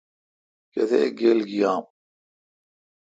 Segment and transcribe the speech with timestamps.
[0.73, 1.83] کتیک گیل گییام۔